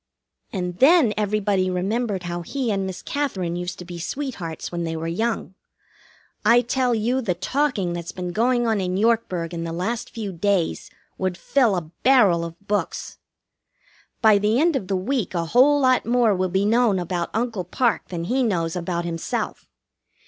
[0.51, 4.95] And then everybody remembered how he and Miss Katherine used to be sweethearts when they
[4.95, 5.53] were young.
[6.43, 10.33] I tell you, the talking that's been going on in Yorkburg in the last few
[10.33, 13.19] days would fill a barrel of books.
[14.23, 17.63] By the end of the week a whole lot more will be known about Uncle
[17.63, 19.67] Parke than he knows about himself.